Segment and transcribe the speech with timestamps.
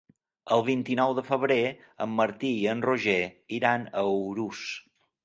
[0.53, 1.57] El vint-i-nou de febrer
[2.05, 3.19] en Martí i en Roger
[3.59, 4.65] iran a Urús.